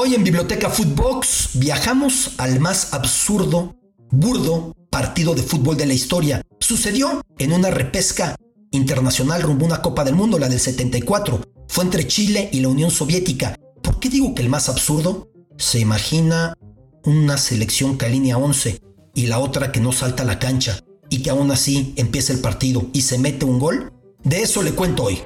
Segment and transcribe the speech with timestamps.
[0.00, 3.74] Hoy en Biblioteca Footbox viajamos al más absurdo,
[4.12, 6.40] burdo partido de fútbol de la historia.
[6.60, 8.36] Sucedió en una repesca
[8.70, 11.40] internacional rumbo a una Copa del Mundo, la del 74.
[11.66, 13.56] Fue entre Chile y la Unión Soviética.
[13.82, 15.32] ¿Por qué digo que el más absurdo?
[15.56, 16.54] Se imagina
[17.02, 18.80] una selección que alinea 11
[19.16, 20.78] y la otra que no salta a la cancha
[21.10, 23.92] y que aún así empieza el partido y se mete un gol.
[24.22, 25.18] De eso le cuento hoy.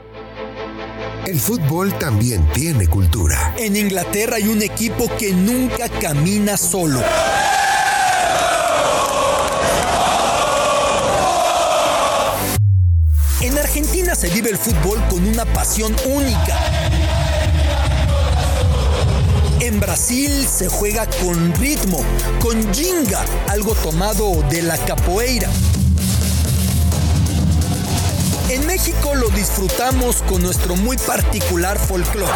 [1.26, 3.54] El fútbol también tiene cultura.
[3.56, 7.00] En Inglaterra hay un equipo que nunca camina solo.
[13.40, 16.58] En Argentina se vive el fútbol con una pasión única.
[19.60, 22.00] En Brasil se juega con ritmo,
[22.40, 25.48] con jinga, algo tomado de la capoeira.
[28.52, 32.30] En México lo disfrutamos con nuestro muy particular folclore.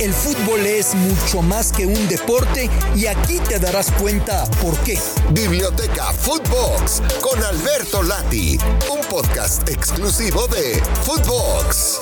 [0.00, 4.96] El fútbol es mucho más que un deporte y aquí te darás cuenta por qué.
[5.30, 8.60] Biblioteca Footbox con Alberto Lati,
[8.92, 11.98] un podcast exclusivo de Footbox.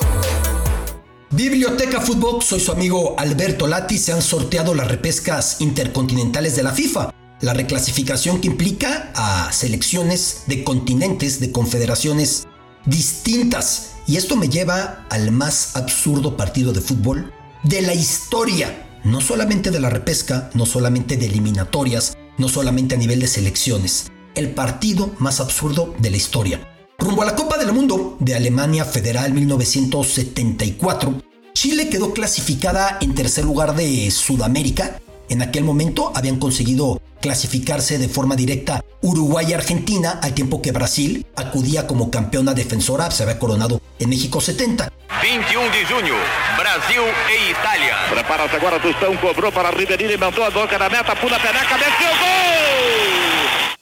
[1.37, 3.99] Biblioteca Fútbol, soy su amigo Alberto Lati.
[3.99, 7.13] Se han sorteado las repescas intercontinentales de la FIFA.
[7.41, 12.47] La reclasificación que implica a selecciones de continentes, de confederaciones
[12.87, 13.97] distintas.
[14.07, 18.99] Y esto me lleva al más absurdo partido de fútbol de la historia.
[19.03, 24.11] No solamente de la repesca, no solamente de eliminatorias, no solamente a nivel de selecciones.
[24.33, 26.67] El partido más absurdo de la historia.
[26.99, 31.26] Rumbo a la Copa del Mundo de Alemania Federal 1974,
[31.57, 35.01] Chile quedó clasificada en tercer lugar de Sudamérica.
[35.27, 40.71] En aquel momento habían conseguido clasificarse de forma directa Uruguay y Argentina, al tiempo que
[40.71, 44.93] Brasil acudía como campeona defensora, se había coronado en México 70.
[45.23, 46.13] 21 de junio,
[46.59, 47.95] Brasil e Italia.
[48.11, 52.13] Prepara-se agora Tostão, cobrou para Ribeirinho, inventou a boca da meta, pula a peneca, meteu
[52.21, 53.77] gol!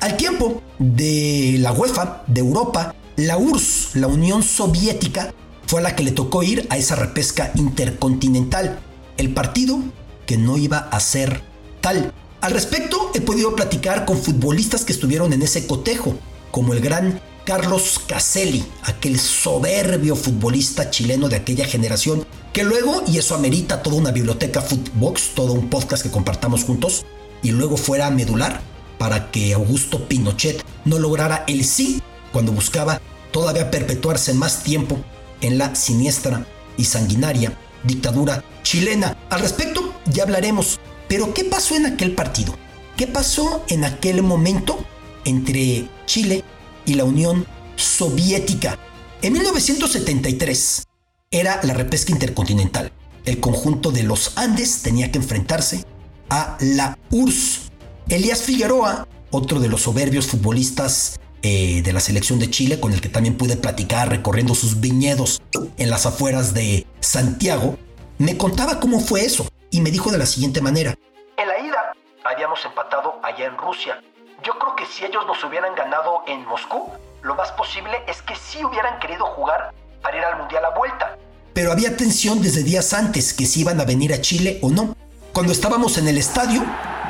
[0.00, 5.32] Al tiempo de la UEFA, de Europa, la URSS, la Unión Soviética,
[5.68, 8.80] fue a la que le tocó ir a esa repesca intercontinental.
[9.18, 9.78] El partido
[10.26, 11.42] que no iba a ser
[11.82, 12.10] tal.
[12.40, 16.16] Al respecto, he podido platicar con futbolistas que estuvieron en ese cotejo,
[16.50, 23.18] como el gran Carlos Caselli, aquel soberbio futbolista chileno de aquella generación, que luego, y
[23.18, 27.04] eso amerita toda una biblioteca Footbox, todo un podcast que compartamos juntos,
[27.42, 28.62] y luego fuera medular
[28.96, 32.00] para que Augusto Pinochet no lograra el sí
[32.32, 33.02] cuando buscaba
[33.32, 34.98] todavía perpetuarse más tiempo
[35.40, 39.16] en la siniestra y sanguinaria dictadura chilena.
[39.30, 40.78] Al respecto ya hablaremos,
[41.08, 42.54] pero ¿qué pasó en aquel partido?
[42.96, 44.84] ¿Qué pasó en aquel momento
[45.24, 46.44] entre Chile
[46.84, 48.78] y la Unión Soviética?
[49.22, 50.84] En 1973
[51.30, 52.92] era la repesca intercontinental.
[53.24, 55.84] El conjunto de los Andes tenía que enfrentarse
[56.30, 57.70] a la URSS,
[58.08, 63.00] Elías Figueroa, otro de los soberbios futbolistas eh, de la selección de Chile, con el
[63.00, 65.40] que también pude platicar recorriendo sus viñedos
[65.76, 67.76] en las afueras de Santiago,
[68.18, 70.94] me contaba cómo fue eso y me dijo de la siguiente manera.
[71.36, 71.92] En la ida
[72.24, 74.02] habíamos empatado allá en Rusia.
[74.44, 76.90] Yo creo que si ellos nos hubieran ganado en Moscú,
[77.22, 79.72] lo más posible es que sí hubieran querido jugar
[80.02, 81.16] para ir al Mundial a vuelta.
[81.54, 84.96] Pero había tensión desde días antes que si iban a venir a Chile o no.
[85.32, 86.64] Cuando estábamos en el estadio,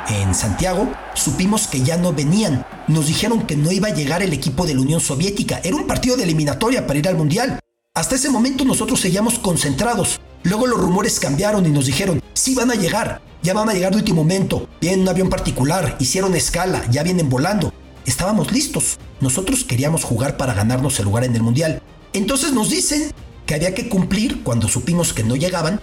[0.07, 2.65] en Santiago, supimos que ya no venían.
[2.87, 5.59] Nos dijeron que no iba a llegar el equipo de la Unión Soviética.
[5.63, 7.59] Era un partido de eliminatoria para ir al Mundial.
[7.93, 10.19] Hasta ese momento nosotros seguíamos concentrados.
[10.43, 13.91] Luego los rumores cambiaron y nos dijeron, sí van a llegar, ya van a llegar
[13.91, 14.67] de último momento.
[14.79, 17.73] Vienen un avión particular, hicieron escala, ya vienen volando.
[18.05, 18.97] Estábamos listos.
[19.19, 21.81] Nosotros queríamos jugar para ganarnos el lugar en el Mundial.
[22.13, 23.11] Entonces nos dicen
[23.45, 25.81] que había que cumplir, cuando supimos que no llegaban,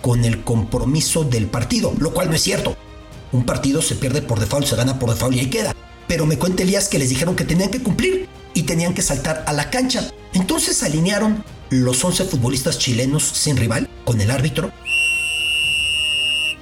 [0.00, 2.76] con el compromiso del partido, lo cual no es cierto.
[3.32, 5.74] Un partido se pierde por default, se gana por default y ahí queda.
[6.06, 9.44] Pero me cuenta Elías que les dijeron que tenían que cumplir y tenían que saltar
[9.46, 10.10] a la cancha.
[10.32, 14.72] Entonces alinearon los 11 futbolistas chilenos sin rival con el árbitro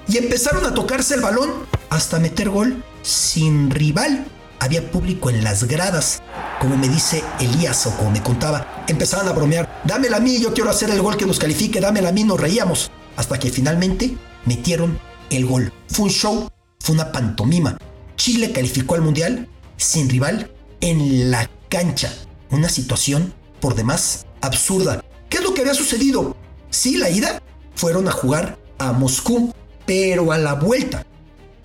[0.08, 1.50] y empezaron a tocarse el balón
[1.90, 4.26] hasta meter gol sin rival.
[4.58, 6.22] Había público en las gradas,
[6.60, 8.84] como me dice Elías o como me contaba.
[8.88, 12.08] Empezaban a bromear, dámela a mí, yo quiero hacer el gol que nos califique, dámela
[12.08, 12.90] a mí, nos reíamos.
[13.16, 14.98] Hasta que finalmente metieron
[15.30, 15.72] el gol.
[15.88, 16.48] Fue un show
[16.86, 17.76] fue una pantomima.
[18.14, 22.14] Chile calificó al Mundial sin rival en la cancha.
[22.50, 25.04] Una situación por demás absurda.
[25.28, 26.36] ¿Qué es lo que había sucedido?
[26.70, 27.42] Sí, la ida
[27.74, 29.52] fueron a jugar a Moscú,
[29.84, 31.04] pero a la vuelta,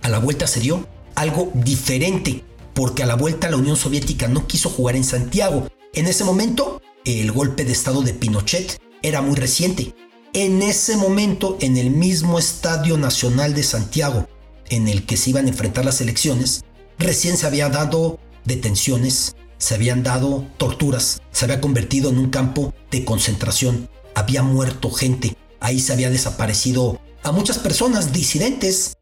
[0.01, 4.47] a la vuelta se dio algo diferente, porque a la vuelta la Unión Soviética no
[4.47, 9.35] quiso jugar en Santiago, En ese momento, el golpe de estado de Pinochet era muy
[9.35, 9.94] reciente.
[10.33, 14.29] En ese momento, en el mismo Estadio Nacional de Santiago,
[14.71, 16.63] en el que se iban a enfrentar las elecciones,
[16.97, 22.73] recién se había dado detenciones, se habían dado torturas, se había convertido en un campo
[22.89, 28.97] de concentración, había muerto gente, ahí se había desaparecido a muchas personas disidentes,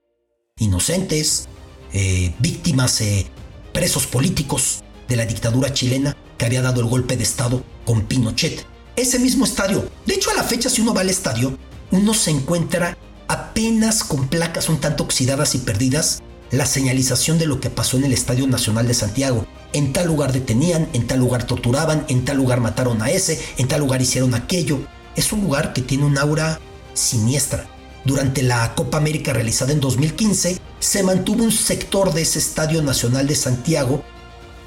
[0.58, 1.48] inocentes,
[1.94, 3.28] eh, víctimas, eh,
[3.72, 8.66] presos políticos de la dictadura chilena que había dado el golpe de Estado con Pinochet.
[8.96, 11.58] Ese mismo estadio, de hecho a la fecha si uno va al estadio,
[11.92, 12.98] uno se encuentra
[13.30, 16.22] apenas con placas un tanto oxidadas y perdidas
[16.52, 19.46] la señalización de lo que pasó en el Estadio Nacional de Santiago.
[19.72, 23.68] En tal lugar detenían, en tal lugar torturaban, en tal lugar mataron a ese, en
[23.68, 24.80] tal lugar hicieron aquello.
[25.16, 26.60] Es un lugar que tiene un aura
[26.96, 27.68] siniestra.
[28.04, 33.28] Durante la Copa América realizada en 2015, se mantuvo un sector de ese Estadio Nacional
[33.28, 34.04] de Santiago,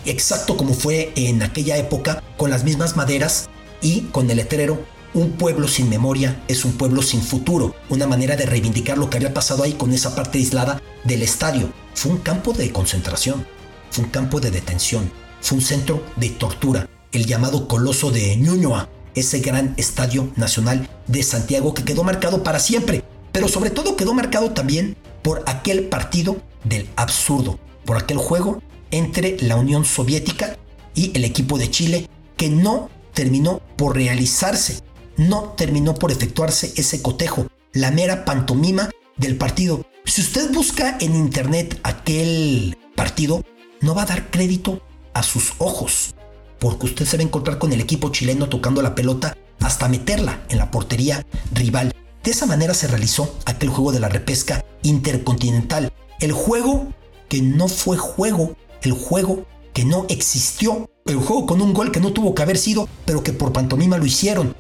[0.05, 3.49] exacto como fue en aquella época, con las mismas maderas
[3.81, 8.37] y con el letrero un pueblo sin memoria es un pueblo sin futuro, una manera
[8.37, 11.71] de reivindicar lo que había pasado ahí con esa parte aislada del estadio.
[11.95, 13.47] Fue un campo de concentración,
[13.91, 15.11] fue un campo de detención,
[15.41, 21.23] fue un centro de tortura, el llamado Coloso de Ñuñoa, ese gran estadio nacional de
[21.23, 26.39] Santiago que quedó marcado para siempre, pero sobre todo quedó marcado también por aquel partido
[26.65, 30.57] del absurdo, por aquel juego entre la Unión Soviética
[30.95, 34.83] y el equipo de Chile que no terminó por realizarse
[35.29, 39.85] no terminó por efectuarse ese cotejo, la mera pantomima del partido.
[40.05, 43.45] Si usted busca en internet aquel partido,
[43.81, 44.83] no va a dar crédito
[45.15, 46.15] a sus ojos,
[46.59, 50.45] porque usted se va a encontrar con el equipo chileno tocando la pelota hasta meterla
[50.49, 51.95] en la portería rival.
[52.23, 56.93] De esa manera se realizó aquel juego de la repesca intercontinental, el juego
[57.29, 62.01] que no fue juego, el juego que no existió, el juego con un gol que
[62.01, 64.55] no tuvo que haber sido, pero que por pantomima lo hicieron,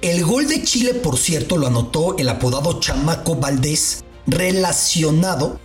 [0.00, 5.58] el gol de Chile, por cierto, lo anotó el apodado Chamaco Valdés, relacionado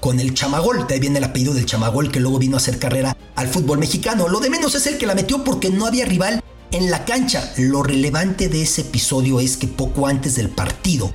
[0.00, 0.86] con el Chamagol.
[0.86, 3.78] De ahí viene el apellido del Chamagol que luego vino a hacer carrera al fútbol
[3.78, 4.28] mexicano.
[4.28, 7.52] Lo de menos es el que la metió porque no había rival en la cancha.
[7.58, 11.14] Lo relevante de ese episodio es que poco antes del partido,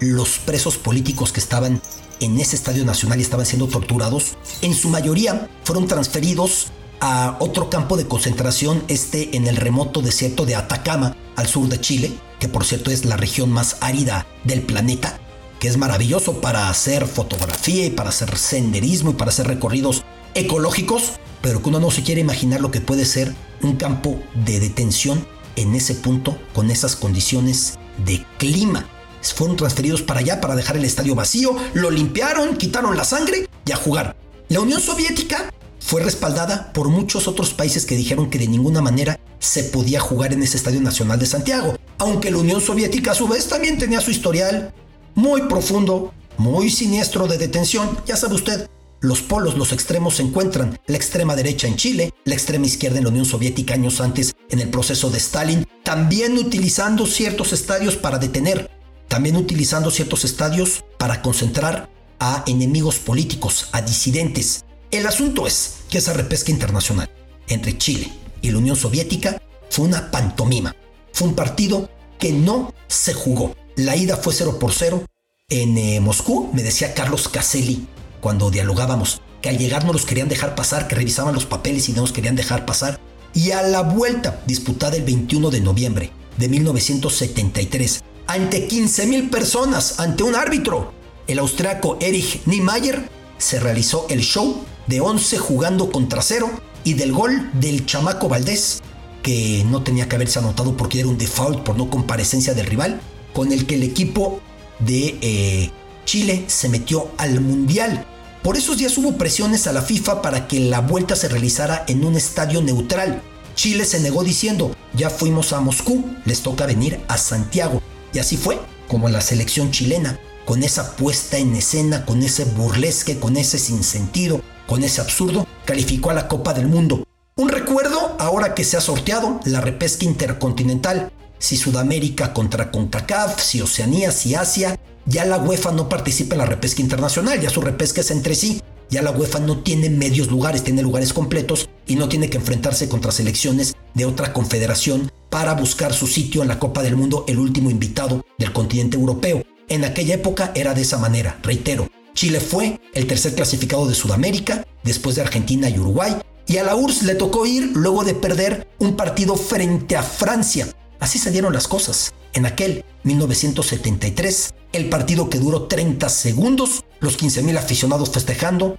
[0.00, 1.80] los presos políticos que estaban
[2.20, 6.68] en ese estadio nacional y estaban siendo torturados, en su mayoría fueron transferidos
[7.00, 11.80] a otro campo de concentración, este en el remoto desierto de Atacama, al sur de
[11.80, 15.20] Chile, que por cierto es la región más árida del planeta,
[15.60, 20.02] que es maravilloso para hacer fotografía y para hacer senderismo y para hacer recorridos
[20.34, 24.58] ecológicos, pero que uno no se quiere imaginar lo que puede ser un campo de
[24.58, 25.24] detención
[25.54, 28.88] en ese punto con esas condiciones de clima.
[29.22, 33.72] Fueron transferidos para allá para dejar el estadio vacío, lo limpiaron, quitaron la sangre y
[33.72, 34.16] a jugar.
[34.48, 35.52] La Unión Soviética
[35.88, 40.34] fue respaldada por muchos otros países que dijeron que de ninguna manera se podía jugar
[40.34, 44.02] en ese Estadio Nacional de Santiago, aunque la Unión Soviética a su vez también tenía
[44.02, 44.74] su historial
[45.14, 48.68] muy profundo, muy siniestro de detención, ya sabe usted.
[49.00, 53.04] Los polos, los extremos se encuentran, la extrema derecha en Chile, la extrema izquierda en
[53.04, 58.18] la Unión Soviética años antes en el proceso de Stalin, también utilizando ciertos estadios para
[58.18, 58.70] detener,
[59.08, 61.88] también utilizando ciertos estadios para concentrar
[62.20, 67.10] a enemigos políticos, a disidentes, el asunto es que esa repesca internacional
[67.48, 70.74] entre Chile y la Unión Soviética fue una pantomima.
[71.12, 73.54] Fue un partido que no se jugó.
[73.76, 75.04] La ida fue 0 por 0
[75.50, 76.50] en eh, Moscú.
[76.54, 77.86] Me decía Carlos Caselli
[78.20, 81.92] cuando dialogábamos que al llegar no los querían dejar pasar, que revisaban los papeles y
[81.92, 82.98] no nos querían dejar pasar.
[83.34, 90.22] Y a la vuelta, disputada el 21 de noviembre de 1973, ante 15.000 personas, ante
[90.22, 90.92] un árbitro,
[91.26, 96.50] el austriaco Erich Niemeyer, se realizó el show de 11 jugando contra cero
[96.82, 98.80] y del gol del chamaco Valdés,
[99.22, 103.00] que no tenía que haberse anotado porque era un default por no comparecencia del rival,
[103.34, 104.40] con el que el equipo
[104.80, 105.70] de eh,
[106.04, 108.06] Chile se metió al Mundial.
[108.42, 112.04] Por esos días hubo presiones a la FIFA para que la vuelta se realizara en
[112.04, 113.20] un estadio neutral.
[113.54, 117.82] Chile se negó diciendo, ya fuimos a Moscú, les toca venir a Santiago.
[118.14, 123.18] Y así fue como la selección chilena, con esa puesta en escena, con ese burlesque,
[123.18, 127.02] con ese sinsentido, con ese absurdo, calificó a la Copa del Mundo.
[127.36, 131.10] Un recuerdo ahora que se ha sorteado la repesca intercontinental.
[131.38, 136.46] Si Sudamérica contra CONCACAF, si Oceanía, si Asia, ya la UEFA no participa en la
[136.46, 138.60] repesca internacional, ya su repesca es entre sí.
[138.90, 142.88] Ya la UEFA no tiene medios lugares, tiene lugares completos y no tiene que enfrentarse
[142.88, 147.38] contra selecciones de otra confederación para buscar su sitio en la Copa del Mundo, el
[147.38, 149.42] último invitado del continente europeo.
[149.68, 154.66] En aquella época era de esa manera, reitero, Chile fue el tercer clasificado de Sudamérica,
[154.82, 156.16] después de Argentina y Uruguay,
[156.48, 160.66] y a la URSS le tocó ir luego de perder un partido frente a Francia.
[160.98, 162.12] Así se dieron las cosas.
[162.32, 168.76] En aquel 1973, el partido que duró 30 segundos, los 15.000 aficionados festejando,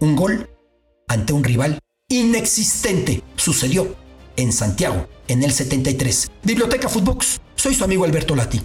[0.00, 0.50] un gol
[1.08, 1.78] ante un rival
[2.10, 3.22] inexistente.
[3.36, 3.96] Sucedió
[4.36, 6.30] en Santiago, en el 73.
[6.42, 7.40] Biblioteca Footbox.
[7.56, 8.60] Soy su amigo Alberto Lati.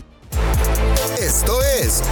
[1.22, 1.62] Esto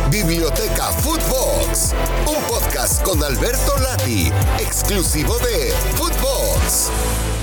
[0.09, 1.93] Biblioteca Footbox,
[2.27, 7.40] un podcast con Alberto Lati, exclusivo de Footbox.